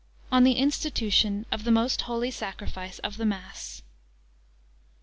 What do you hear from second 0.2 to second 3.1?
On the institution of the most holy Sacrifice